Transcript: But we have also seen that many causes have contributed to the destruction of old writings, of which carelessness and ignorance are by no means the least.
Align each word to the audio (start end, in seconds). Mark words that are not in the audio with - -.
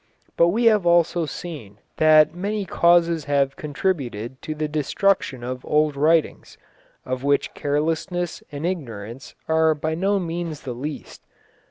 But 0.35 0.47
we 0.47 0.65
have 0.65 0.83
also 0.87 1.27
seen 1.27 1.77
that 1.97 2.33
many 2.33 2.65
causes 2.65 3.25
have 3.25 3.55
contributed 3.55 4.41
to 4.41 4.55
the 4.55 4.67
destruction 4.67 5.43
of 5.43 5.63
old 5.63 5.95
writings, 5.95 6.57
of 7.05 7.23
which 7.23 7.53
carelessness 7.53 8.41
and 8.51 8.65
ignorance 8.65 9.35
are 9.47 9.75
by 9.75 9.93
no 9.93 10.17
means 10.17 10.61
the 10.61 10.73
least. 10.73 11.21